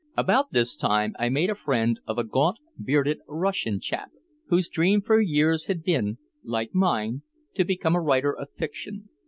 [0.17, 4.09] About this time I made a friend of a gaunt, bearded Russian chap,
[4.47, 7.21] whose dream for years had been, like mine,
[7.53, 9.09] to become a writer of fiction.